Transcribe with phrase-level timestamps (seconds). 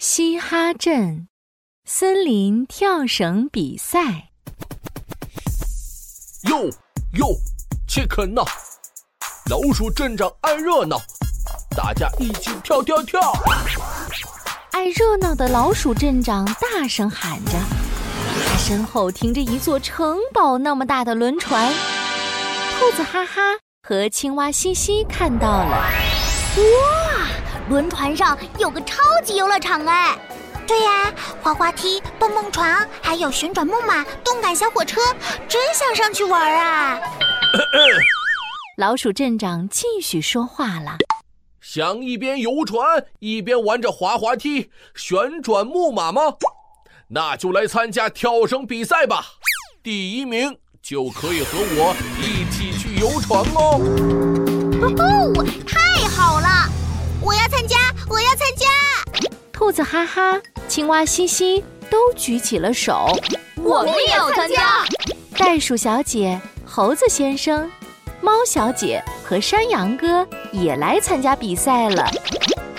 [0.00, 1.26] 嘻哈镇
[1.84, 4.30] 森林跳绳比赛。
[6.48, 6.70] 哟
[7.14, 7.36] 哟，
[7.88, 8.44] 切克闹！
[9.50, 10.98] 老鼠镇长爱热闹，
[11.76, 13.20] 大家一起跳跳跳！
[14.70, 17.58] 爱热闹的老鼠镇长大声喊着，
[18.46, 21.74] 他身后停着一座城堡那么大的轮船。
[22.78, 23.40] 兔子哈哈
[23.82, 25.70] 和青蛙西西看到了，
[26.56, 27.07] 哇！
[27.68, 30.18] 轮船上有个超级游乐场哎，
[30.66, 31.12] 对呀，
[31.42, 35.00] 滑滑梯、蹦蹦床，还有旋转木马、动感小火车，
[35.46, 36.98] 真想上去玩啊！
[38.78, 40.96] 老鼠镇长继续说话了
[41.60, 46.22] ：“想一边游船一边玩着滑滑梯、旋转木马吗？
[47.08, 49.24] 那就来参加跳绳比赛吧！
[49.82, 53.80] 第一名就可以和我一起去游船哦！”
[54.98, 55.87] 哦，太
[59.68, 63.06] 兔子哈哈、青蛙西西都举起了手。
[63.56, 64.82] 我们也要参加。
[65.36, 67.70] 袋鼠小姐、猴子先生、
[68.22, 72.10] 猫小姐和山羊哥也来参加比赛了。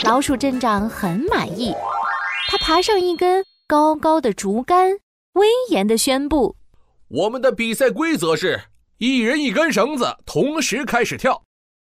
[0.02, 1.76] 老鼠镇长很满意，
[2.50, 4.98] 他爬上一根高高的竹竿，
[5.34, 6.56] 威严地宣布
[7.08, 8.60] ：“我们的比赛规则是
[8.98, 11.44] 一人一根绳子，同时开始跳。”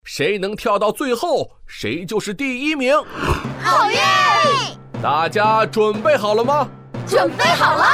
[0.07, 2.95] 谁能跳到最后，谁就是第一名。
[3.61, 3.99] 好耶！
[5.05, 6.67] 大家准备好了吗？
[7.07, 7.85] 准备好了。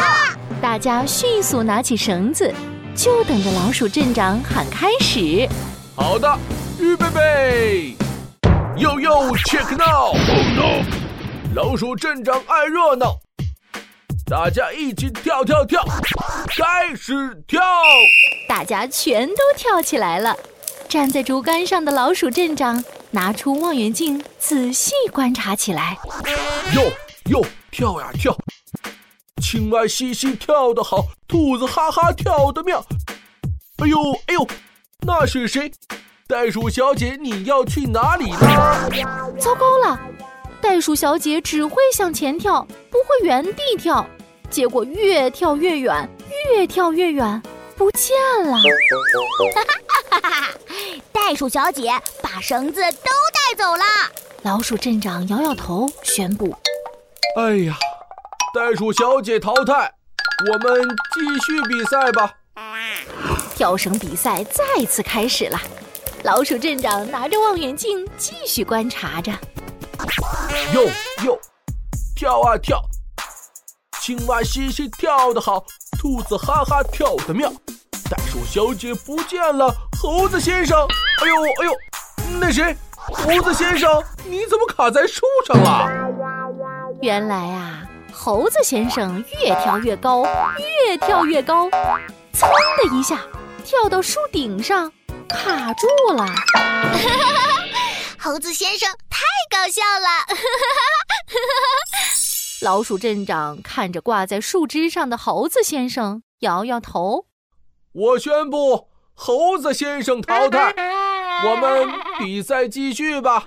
[0.62, 2.54] 大家迅速拿起绳子，
[2.94, 5.44] 就等着老鼠镇长喊开始。
[5.96, 6.38] 好的，
[6.78, 7.96] 预备备。
[8.76, 10.14] Yo yo check now！
[11.52, 13.16] 老鼠镇长爱热闹，
[14.24, 15.84] 大家一起跳跳跳，
[16.46, 17.60] 开始跳。
[18.48, 20.36] 大家全都跳起来了。
[20.88, 25.98] 站在竹竿上的老鼠镇长拿出望远镜，仔细观察起来。
[26.74, 26.92] 哟
[27.30, 28.36] 哟，跳呀跳！
[29.42, 32.84] 青蛙嘻嘻跳得好，兔子哈哈跳得妙。
[33.78, 34.46] 哎呦哎呦，
[35.06, 35.72] 那是谁？
[36.28, 38.38] 袋鼠小姐，你要去哪里呢？
[39.38, 39.98] 糟糕了，
[40.60, 44.06] 袋鼠小姐只会向前跳，不会原地跳，
[44.48, 46.08] 结果越跳越远，
[46.54, 47.42] 越跳越远，
[47.76, 48.52] 不见了。
[48.52, 48.60] 哈
[49.64, 50.54] 哈哈哈哈！
[51.30, 51.88] 袋鼠小姐
[52.20, 53.84] 把绳子都带走了。
[54.42, 56.52] 老鼠镇长摇摇头，宣布
[57.38, 57.78] ：“哎呀，
[58.52, 59.94] 袋鼠小姐淘汰，
[60.50, 60.82] 我们
[61.14, 62.34] 继续比赛吧。”
[63.54, 65.56] 跳绳比赛再次开始了。
[66.24, 69.30] 老鼠镇长拿着望远镜继续观察着。
[70.74, 70.90] 哟
[71.24, 71.40] 哟，
[72.16, 72.82] 跳啊跳！
[74.02, 75.64] 青蛙嘻嘻跳得好，
[75.96, 77.52] 兔子哈哈跳得妙。
[78.10, 80.76] 袋鼠小姐不见了，猴子先生，
[81.22, 81.72] 哎呦哎呦，
[82.40, 85.86] 那谁，猴子先生，你怎么卡在树上了？
[87.02, 90.24] 原来啊，猴子先生越跳越高，
[90.86, 91.68] 越跳越高，
[92.32, 92.48] 噌
[92.78, 93.20] 的一下
[93.64, 94.90] 跳到树顶上，
[95.28, 96.24] 卡住了。
[98.18, 99.20] 猴子先生太
[99.50, 100.36] 搞笑了。
[102.62, 107.26] 老鼠镇长看着挂在树枝上的猴子先生，摇摇头。
[107.92, 108.89] 我宣布，
[109.22, 110.74] 猴子先生淘汰。
[111.44, 111.86] 我们
[112.18, 113.44] 比赛继续吧。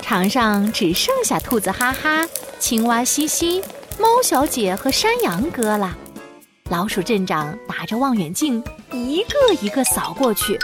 [0.00, 2.24] 场上只剩下兔子哈哈、
[2.60, 3.60] 青蛙西西、
[3.98, 5.98] 猫小姐和山羊哥了。
[6.70, 8.62] 老鼠镇长拿着望远镜，
[8.92, 10.56] 一个一个扫过去。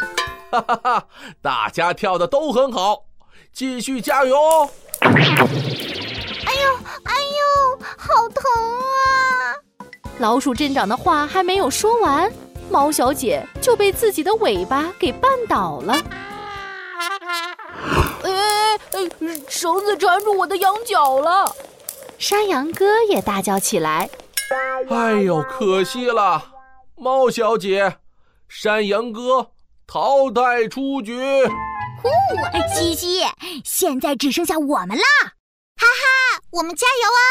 [0.53, 1.07] 哈哈哈！
[1.41, 3.07] 大家跳的都很好，
[3.53, 4.71] 继续加油哦！
[5.01, 8.45] 哎呦，哎呦，好疼
[8.79, 9.59] 啊！
[10.19, 12.33] 老鼠镇长的话还没有说完，
[12.73, 15.93] 猫小姐就被自己的尾巴给绊倒了。
[18.25, 19.11] 哎哎，
[19.47, 21.55] 绳子缠住我的羊角了！
[22.19, 24.09] 山羊哥也大叫起来
[24.89, 26.43] ：“哎呦，可惜了，
[26.97, 27.99] 猫小姐，
[28.49, 29.51] 山羊哥
[29.87, 31.45] 淘汰出局。”
[32.03, 32.09] 呼，
[32.75, 33.23] 西西，
[33.65, 35.05] 现在只剩下我们了！
[35.77, 37.23] 哈哈，我们加油啊！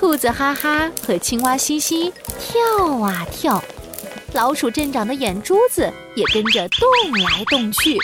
[0.00, 3.62] 兔子哈哈和青蛙西西跳啊跳，
[4.32, 6.88] 老鼠镇长的眼珠子也跟着动
[7.22, 7.98] 来动去。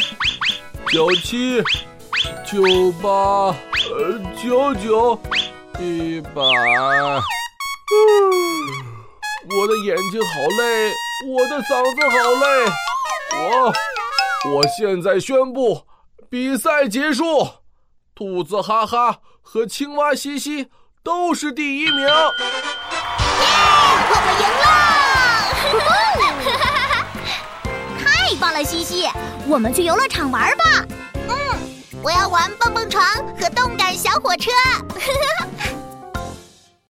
[0.93, 1.62] 九七，
[2.44, 5.19] 九八，呃，九九，
[5.81, 6.43] 一百。
[9.49, 10.92] 我的眼睛好累，
[11.32, 12.46] 我的嗓子好累。
[13.40, 13.72] 我，
[14.52, 15.87] 我现在宣布，
[16.28, 17.25] 比赛结束。
[18.14, 20.69] 兔子哈哈和青蛙西西。
[21.06, 22.00] 都是第一名。
[22.00, 22.12] 耶
[24.10, 24.66] 我们赢了！
[28.02, 29.08] 太棒了西西
[29.46, 30.64] 我们去游乐场玩吧。
[31.28, 31.32] 嗯
[32.02, 33.04] 我要玩蹦蹦床
[33.40, 34.50] 和动感小火车。